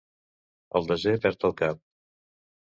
[0.79, 1.81] El desè perd el cap.